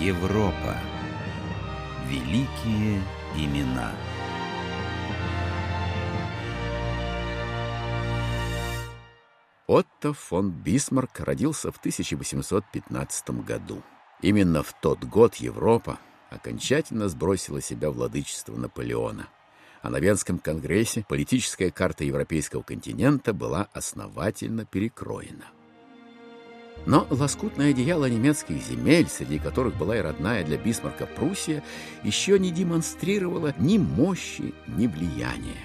[0.00, 0.76] Европа.
[2.06, 3.00] Великие
[3.34, 3.92] имена.
[9.66, 13.82] Отто фон Бисмарк родился в 1815 году.
[14.20, 19.28] Именно в тот год Европа окончательно сбросила себя владычество Наполеона.
[19.80, 25.46] А на Венском конгрессе политическая карта европейского континента была основательно перекроена.
[26.86, 31.64] Но лоскутное одеяло немецких земель, среди которых была и родная для Бисмарка Пруссия,
[32.04, 35.58] еще не демонстрировало ни мощи, ни влияния.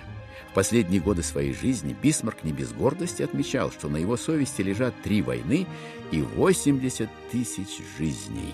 [0.50, 4.94] В последние годы своей жизни Бисмарк не без гордости отмечал, что на его совести лежат
[5.04, 5.68] три войны
[6.12, 8.54] и 80 тысяч жизней.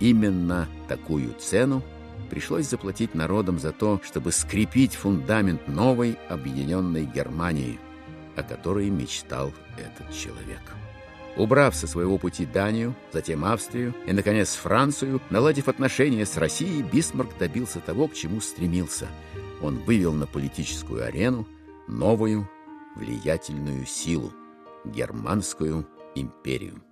[0.00, 1.82] Именно такую цену
[2.30, 7.78] пришлось заплатить народам за то, чтобы скрепить фундамент новой объединенной Германии,
[8.36, 10.62] о которой мечтал этот человек.
[11.38, 17.38] Убрав со своего пути Данию, затем Австрию и, наконец, Францию, наладив отношения с Россией, Бисмарк
[17.38, 19.08] добился того, к чему стремился.
[19.62, 21.46] Он вывел на политическую арену
[21.86, 22.50] новую
[22.96, 24.32] влиятельную силу–
[24.84, 26.82] Германскую империю.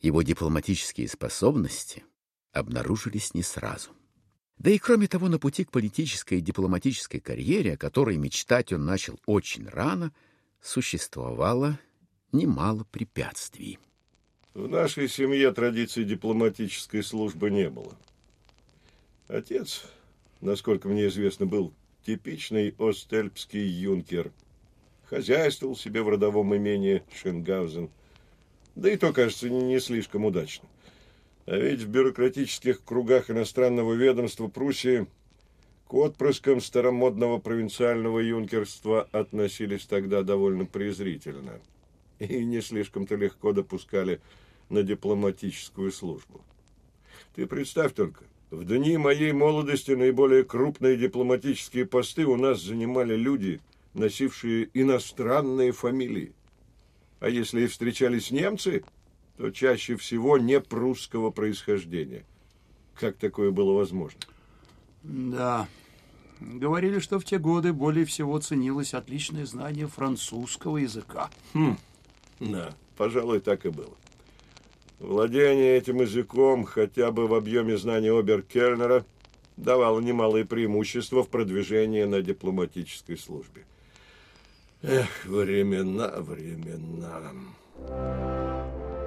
[0.00, 2.02] Его дипломатические способности
[2.52, 3.90] обнаружились не сразу.
[4.58, 8.84] Да и кроме того, на пути к политической и дипломатической карьере, о которой мечтать он
[8.84, 10.12] начал очень рано,
[10.60, 11.78] существовало
[12.34, 13.78] немало препятствий.
[14.52, 17.96] В нашей семье традиции дипломатической службы не было.
[19.28, 19.84] Отец,
[20.40, 21.72] насколько мне известно, был
[22.04, 24.32] типичный остельпский юнкер.
[25.04, 27.88] Хозяйствовал себе в родовом имении Шенгаузен.
[28.74, 30.68] Да и то, кажется, не, слишком удачно.
[31.46, 35.06] А ведь в бюрократических кругах иностранного ведомства Пруссии
[35.86, 41.60] к отпрыскам старомодного провинциального юнкерства относились тогда довольно презрительно
[42.18, 44.20] и не слишком-то легко допускали
[44.68, 46.44] на дипломатическую службу.
[47.34, 53.60] Ты представь только, в дни моей молодости наиболее крупные дипломатические посты у нас занимали люди,
[53.94, 56.32] носившие иностранные фамилии.
[57.20, 58.84] А если и встречались немцы,
[59.36, 62.24] то чаще всего не прусского происхождения.
[62.94, 64.20] Как такое было возможно?
[65.02, 65.68] Да.
[66.40, 71.30] Говорили, что в те годы более всего ценилось отличное знание французского языка.
[71.54, 71.76] Хм.
[72.50, 73.94] Да, пожалуй, так и было.
[74.98, 79.04] Владение этим языком, хотя бы в объеме знаний Оберкельнера,
[79.56, 83.64] давало немалые преимущества в продвижении на дипломатической службе.
[84.82, 87.32] Эх, времена, времена.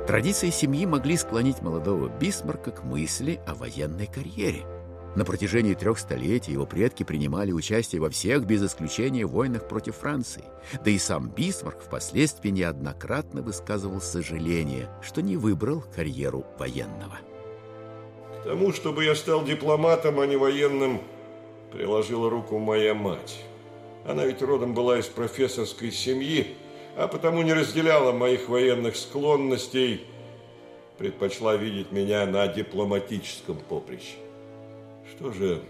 [0.07, 4.65] Традиции семьи могли склонить молодого Бисмарка к мысли о военной карьере–
[5.15, 10.43] на протяжении трех столетий его предки принимали участие во всех, без исключения, войнах против Франции.
[10.83, 17.17] Да и сам Бисмарк впоследствии неоднократно высказывал сожаление, что не выбрал карьеру военного.
[18.41, 21.01] К тому, чтобы я стал дипломатом, а не военным,
[21.71, 23.39] приложила руку моя мать.
[24.05, 26.55] Она ведь родом была из профессорской семьи,
[26.95, 30.05] а потому не разделяла моих военных склонностей,
[30.97, 34.17] предпочла видеть меня на дипломатическом поприще.
[35.09, 35.61] Что же,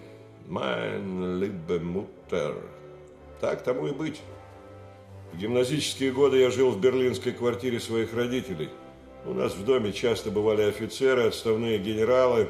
[0.48, 2.56] mein liebe Mutter,
[3.40, 4.20] так тому и быть.
[5.31, 8.70] В гимназические годы я жил в берлинской квартире своих родителей.
[9.25, 12.50] У нас в доме часто бывали офицеры, отставные генералы,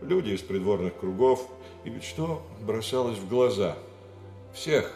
[0.00, 1.48] люди из придворных кругов.
[1.84, 3.76] И ведь что бросалось в глаза?
[4.54, 4.92] Всех.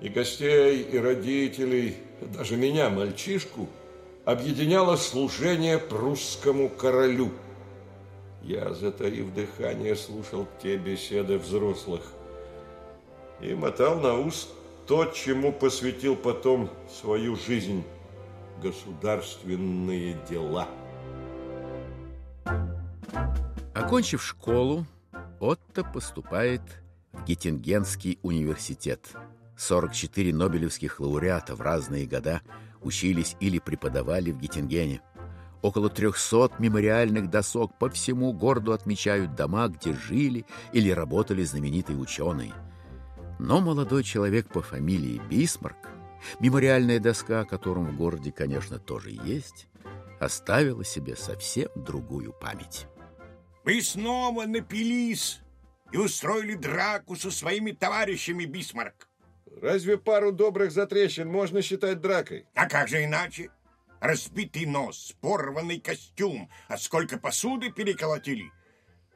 [0.00, 3.68] И гостей, и родителей, даже меня, мальчишку,
[4.24, 7.30] объединяло служение прусскому королю–
[8.46, 12.02] я, затаив дыхание, слушал те беседы взрослых
[13.40, 14.48] и мотал на ус
[14.86, 17.82] то, чему посвятил потом свою жизнь–
[18.62, 20.68] государственные дела.
[23.74, 24.86] Окончив школу,
[25.40, 26.62] Отто поступает
[27.12, 29.10] в Геттингенский университет.
[29.56, 32.42] 44 нобелевских лауреата в разные года
[32.82, 35.02] учились или преподавали в Геттингене.
[35.62, 42.52] Около трехсот мемориальных досок по всему городу отмечают дома, где жили или работали знаменитые ученые.
[43.38, 45.88] Но молодой человек по фамилии Бисмарк,
[46.40, 49.66] мемориальная доска, о котором в городе, конечно, тоже есть,
[50.20, 52.86] оставила себе совсем другую память.
[53.64, 55.40] Вы снова напились
[55.92, 59.08] и устроили драку со своими товарищами, Бисмарк.
[59.60, 62.46] Разве пару добрых затрещин можно считать дракой?
[62.54, 63.50] А как же иначе?
[64.00, 68.52] Разбитый нос, порванный костюм, а сколько посуды переколотили.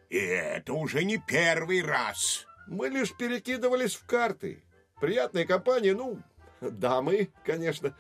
[0.09, 2.47] И это уже не первый раз.
[2.67, 4.63] Мы лишь перекидывались в карты.
[5.01, 6.19] Приятная компания, ну,
[6.61, 7.97] дамы, конечно.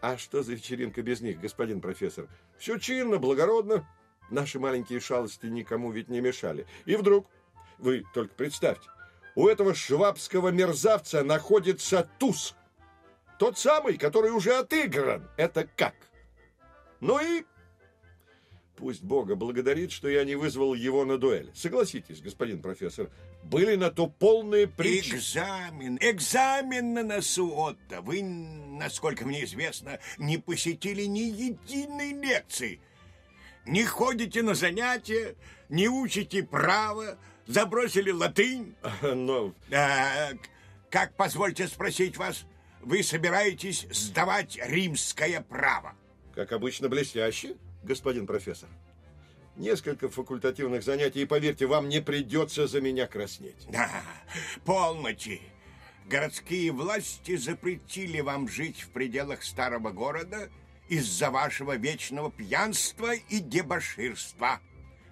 [0.00, 2.28] А что за вечеринка без них, господин профессор?
[2.58, 3.88] Все чинно, благородно.
[4.30, 6.66] Наши маленькие шалости никому ведь не мешали.
[6.84, 7.26] И вдруг,
[7.78, 8.88] вы только представьте,
[9.34, 12.54] у этого швабского мерзавца находится туз.
[13.44, 15.28] Тот самый, который уже отыгран.
[15.36, 15.94] Это как?
[17.00, 17.44] Ну и
[18.74, 21.50] пусть Бога благодарит, что я не вызвал его на дуэль.
[21.54, 23.10] Согласитесь, господин профессор,
[23.42, 25.18] были на то полные причины.
[25.18, 28.00] Экзамен, экзамен на носу, Отто.
[28.00, 32.80] Вы, насколько мне известно, не посетили ни единой лекции.
[33.66, 35.36] Не ходите на занятия,
[35.68, 38.74] не учите право, забросили латынь.
[39.02, 40.30] Но А,
[40.88, 42.46] как, позвольте спросить вас,
[42.84, 45.94] вы собираетесь сдавать римское право?
[46.34, 48.68] Как обычно, блестяще, господин профессор.
[49.56, 53.66] Несколько факультативных занятий, и поверьте, вам не придется за меня краснеть.
[53.70, 53.88] Да,
[54.64, 55.40] полноте.
[56.06, 60.50] Городские власти запретили вам жить в пределах старого города
[60.88, 64.60] из-за вашего вечного пьянства и дебоширства.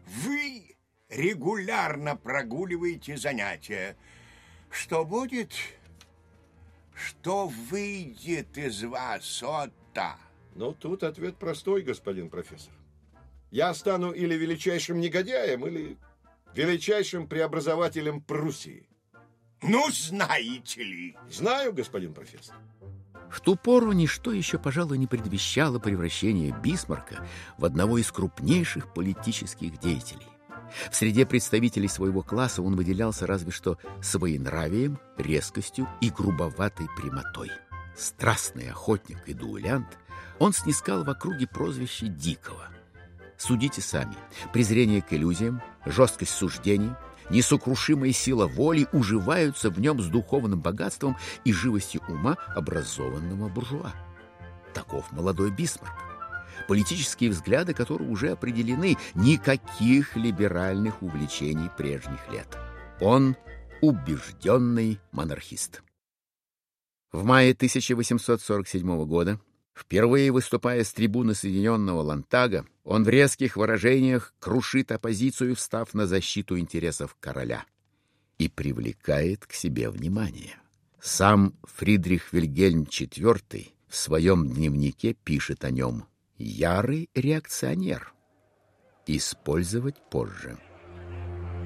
[0.06, 0.76] Вы
[1.08, 3.96] регулярно прогуливаете занятия.
[4.70, 5.52] Что будет?
[7.04, 10.16] Что выйдет из вас, Отто?
[10.54, 12.72] Но тут ответ простой, господин профессор.
[13.50, 15.96] Я стану или величайшим негодяем, или
[16.54, 18.86] величайшим преобразователем Пруссии.
[19.62, 21.16] Ну, знаете ли.
[21.28, 22.56] Знаю, господин профессор.
[23.30, 27.26] В ту пору ничто еще, пожалуй, не предвещало превращение Бисмарка
[27.58, 30.31] в одного из крупнейших политических деятелей.
[30.90, 37.50] В среде представителей своего класса он выделялся разве что своенравием, резкостью и грубоватой прямотой.
[37.96, 39.98] Страстный охотник и дуэлянт,
[40.38, 42.68] он снискал в округе прозвище Дикого.
[43.36, 44.16] Судите сами.
[44.52, 46.92] Презрение к иллюзиям, жесткость суждений,
[47.28, 53.92] несокрушимая сила воли уживаются в нем с духовным богатством и живостью ума образованного буржуа.
[54.72, 56.11] Таков молодой Бисмарк
[56.62, 62.48] политические взгляды которого уже определены, никаких либеральных увлечений прежних лет.
[63.00, 63.36] Он
[63.80, 65.82] убежденный монархист.
[67.10, 69.38] В мае 1847 года,
[69.74, 76.58] впервые выступая с трибуны Соединенного Лантага, он в резких выражениях крушит оппозицию, встав на защиту
[76.58, 77.66] интересов короля,
[78.38, 80.56] и привлекает к себе внимание.
[81.00, 86.04] Сам Фридрих Вильгельм IV в своем дневнике пишет о нем–
[86.42, 88.12] ярый реакционер.
[89.06, 90.58] Использовать позже.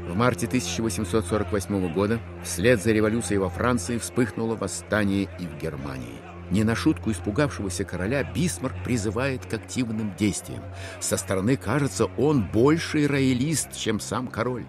[0.06, 6.20] В марте 1848 года, вслед за революцией во Франции, вспыхнуло восстание и в Германии.
[6.50, 10.62] Не на шутку испугавшегося короля Бисмарк призывает к активным действиям.
[11.00, 14.66] Со стороны кажется, он больший роялист, чем сам король.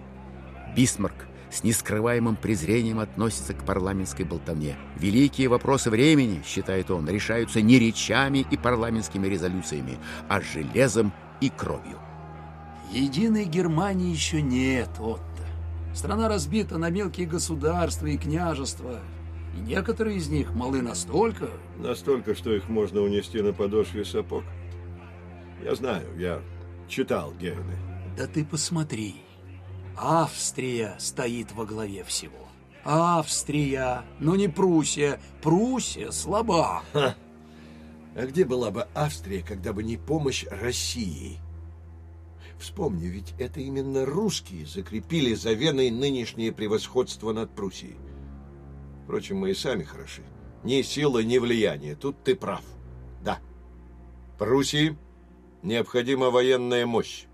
[0.74, 4.76] Бисмарк с нескрываемым презрением относится к парламентской болтовне.
[4.96, 9.98] Великие вопросы времени, считает он, решаются не речами и парламентскими резолюциями,
[10.28, 11.98] а железом и кровью.
[12.92, 15.22] Единой Германии еще нет, Отто.
[15.94, 19.00] Страна разбита на мелкие государства и княжества,
[19.54, 21.48] и некоторые из них малы настолько...
[21.78, 24.44] Настолько, что их можно унести на подошве сапог.
[25.62, 26.40] Я знаю, я
[26.88, 27.76] читал Гейне.
[28.16, 29.16] Да ты посмотри,
[30.00, 32.48] Австрия стоит во главе всего.
[32.84, 35.20] Австрия, но не Пруссия.
[35.42, 36.82] Пруссия слаба.
[36.92, 37.16] Ха.
[38.14, 41.38] А где была бы Австрия, когда бы не помощь России?
[42.58, 47.96] Вспомни, ведь это именно русские закрепили за Веной нынешнее превосходство над Пруссией.
[49.04, 50.22] Впрочем, мы и сами хороши.
[50.64, 51.94] Ни сила, ни влияние.
[51.94, 52.62] Тут ты прав.
[53.22, 53.38] Да.
[54.38, 54.96] Пруссии
[55.62, 57.26] необходима военная мощь,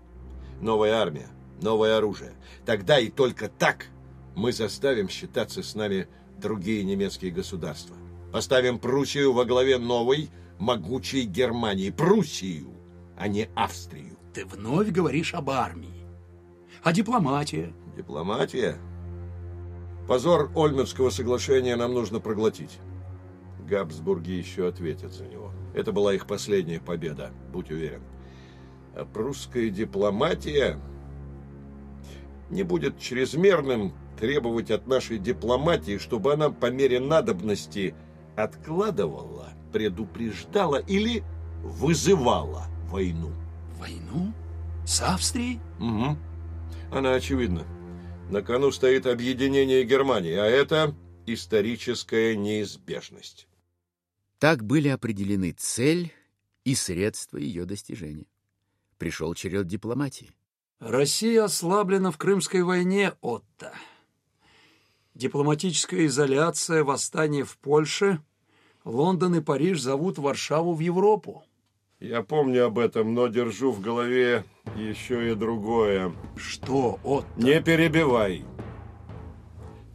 [0.61, 1.27] новая армия,
[1.61, 2.33] новое оружие.
[2.65, 3.87] Тогда и только так
[4.35, 6.07] мы заставим считаться с нами
[6.37, 7.95] другие немецкие государства.
[8.31, 11.89] Поставим Пруссию во главе новой, могучей Германии.
[11.89, 12.69] Пруссию,
[13.17, 14.17] а не Австрию.
[14.33, 16.05] Ты вновь говоришь об армии.
[16.83, 17.73] А дипломатия?
[17.95, 18.77] Дипломатия?
[20.07, 22.77] Позор Ольмерского соглашения нам нужно проглотить.
[23.67, 25.51] Габсбурги еще ответят за него.
[25.73, 28.01] Это была их последняя победа, будь уверен.
[28.93, 30.79] А прусская дипломатия
[32.49, 37.95] не будет чрезмерным требовать от нашей дипломатии, чтобы она по мере надобности
[38.35, 41.23] откладывала, предупреждала или
[41.61, 43.31] вызывала войну.
[43.77, 44.33] Войну?
[44.85, 45.59] С Австрией?
[45.79, 46.17] Угу.
[46.91, 47.65] Она очевидна.
[48.29, 53.47] На кону стоит объединение Германии, а это историческая неизбежность.
[54.39, 56.11] Так были определены цель
[56.63, 58.27] и средства ее достижения.
[58.97, 60.31] Пришел черед дипломатии.
[60.79, 63.71] Россия ослаблена в Крымской войне, Отто.
[65.13, 68.21] Дипломатическая изоляция, восстание в Польше,
[68.83, 71.43] Лондон и Париж зовут Варшаву в Европу.
[72.01, 74.43] Я помню об этом, но держу в голове
[74.75, 76.13] еще и другое.
[76.35, 77.27] Что, Отто?
[77.37, 78.43] Не перебивай.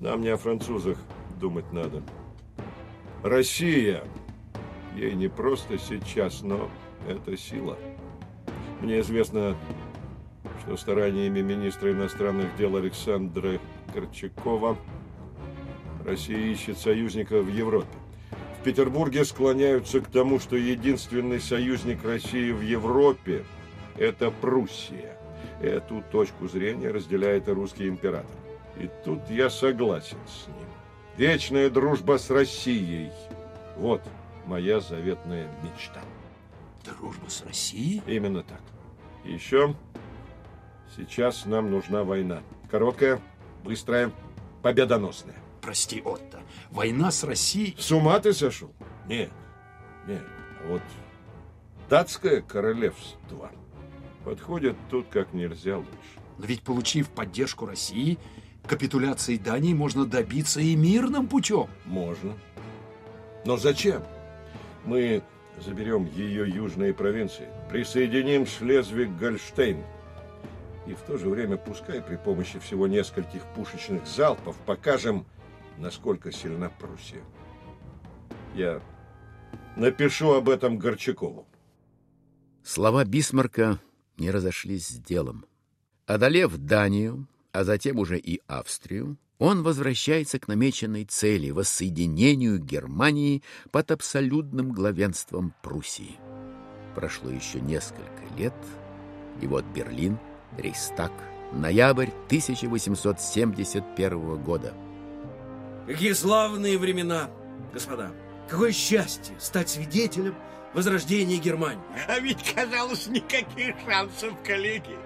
[0.00, 0.96] Нам не о французах
[1.38, 2.02] думать надо.
[3.22, 4.02] Россия.
[4.96, 6.70] Ей не просто сейчас, но
[7.06, 7.78] это сила.
[8.80, 9.56] Мне известно,
[10.62, 13.58] что стараниями министра иностранных дел Александра
[13.94, 14.76] Корчакова
[16.04, 17.88] Россия ищет союзника в Европе.
[18.60, 23.44] В Петербурге склоняются к тому, что единственный союзник России в Европе–
[23.96, 25.16] это Пруссия.
[25.62, 28.36] Эту точку зрения разделяет и русский император.
[28.78, 30.68] И тут я согласен с ним.
[31.16, 33.10] Вечная дружба с Россией–
[33.76, 34.02] вот
[34.46, 36.00] моя заветная мечта.
[36.84, 38.02] Дружба с Россией?
[38.06, 38.60] Именно так.
[39.24, 39.74] Еще
[40.96, 42.42] сейчас нам нужна война.
[42.70, 43.20] Короткая,
[43.64, 44.10] быстрая,
[44.62, 45.36] победоносная.
[45.60, 47.76] Прости, Отто, война с Россией...
[47.78, 48.72] С ума ты сошел?
[49.06, 49.30] Нет,
[50.06, 50.22] нет.
[50.62, 50.82] А вот
[51.88, 53.50] датское королевство
[54.24, 55.90] подходит тут как нельзя лучше.
[56.38, 58.18] Но ведь, получив поддержку России,
[58.66, 61.68] капитуляции Дании можно добиться и мирным путем.
[61.84, 62.34] Можно.
[63.44, 64.02] Но зачем?
[64.84, 65.22] Мы
[65.58, 69.82] заберем ее южные провинции, присоединим Шлезвиг-Гольштейн,
[70.90, 75.24] и в то же время, пускай при помощи всего нескольких пушечных залпов, покажем,
[75.78, 77.22] насколько сильна Пруссия.
[78.54, 78.82] Я
[79.76, 81.46] напишу об этом Горчакову.
[82.64, 83.78] Слова Бисмарка
[84.16, 85.46] не разошлись с делом.
[86.06, 93.92] Одолев Данию, а затем уже и Австрию, он возвращается к намеченной цели– воссоединению Германии под
[93.92, 96.18] абсолютным главенством Пруссии.
[96.96, 98.54] Прошло еще несколько лет,
[99.40, 100.18] и вот Берлин,
[100.56, 101.12] Рейхстаг,
[101.52, 104.74] ноябрь 1871 года.
[105.86, 107.30] Какие славные времена,
[107.72, 108.10] господа!
[108.48, 110.34] Какое счастье стать свидетелем
[110.74, 111.82] возрождения Германии.
[112.08, 114.96] А ведь, казалось, никаких шансов, коллеги.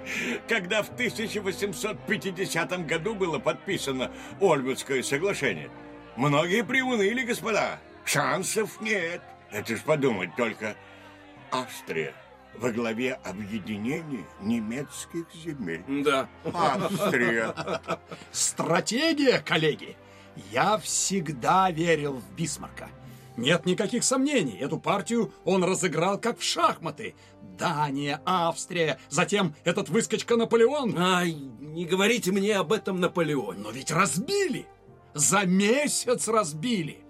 [0.48, 4.10] Когда в 1850 году было подписано
[4.40, 5.70] Ольгутское соглашение,
[6.16, 7.78] многие приуныли, господа.
[8.04, 9.22] Шансов нет.
[9.50, 10.74] Это ж подумать только.
[11.50, 12.14] Австрия
[12.58, 15.84] во главе объединения немецких земель.
[16.04, 16.28] Да.
[16.52, 17.54] Австрия.
[18.32, 19.96] Стратегия, коллеги!
[20.50, 22.88] Я всегда верил в Бисмарка.
[23.36, 27.14] Нет никаких сомнений, эту партию он разыграл как в шахматы.
[27.58, 30.96] Дания, Австрия, затем этот выскочка Наполеон.
[30.96, 33.60] Ай, не говорите мне об этом Наполеоне.
[33.60, 34.66] Но ведь разбили!
[35.14, 37.04] За месяц разбили!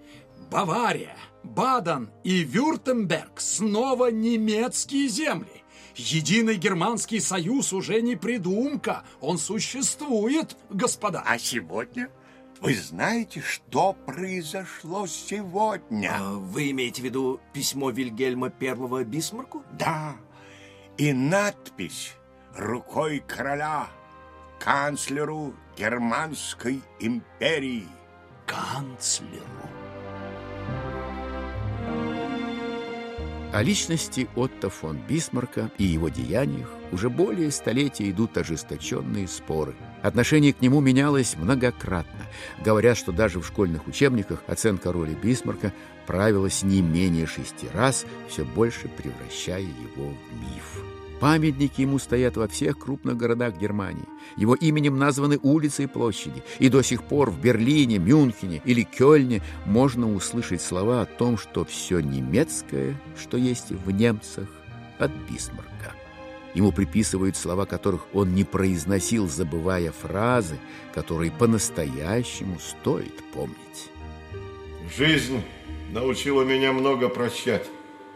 [0.49, 5.63] Бавария, Баден и Вюртемберг снова немецкие земли.
[5.95, 11.23] Единый германский союз уже не придумка, он существует, господа.
[11.25, 12.09] А сегодня
[12.59, 16.15] вы знаете, что произошло сегодня?
[16.17, 19.63] А вы имеете в виду письмо Вильгельма I Бисмарку?
[19.73, 20.15] Да,
[20.97, 22.13] и надпись
[22.55, 23.87] рукой короля
[24.59, 27.87] канцлеру Германской империи.
[28.45, 29.84] Канцлеру.
[33.55, 39.75] О личности Отто фон Бисмарка и его деяниях уже более столетия идут ожесточенные споры.
[40.01, 42.19] Отношение к нему менялось многократно.
[42.65, 45.71] Говорят, что даже в школьных учебниках оценка роли Бисмарка
[46.05, 51.04] правилась не менее шести раз, все больше превращая его в миф.
[51.19, 54.05] Памятники ему стоят во всех крупных городах Германии.
[54.35, 56.43] Его именем названы улицы и площади.
[56.59, 61.63] И до сих пор в Берлине, Мюнхене или Кёльне можно услышать слова о том, что
[61.63, 64.49] все немецкое, что есть в немцах,
[64.99, 65.93] от Бисмарка.
[66.53, 70.57] Ему приписывают слова, которых он не произносил, забывая фразы,
[70.93, 73.89] которые по-настоящему стоит помнить.
[74.95, 75.41] Жизнь
[75.91, 77.67] научила меня много прощать,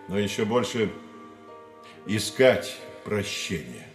[0.07, 0.89] но еще больше
[2.05, 2.77] искать
[3.09, 3.88] прощения.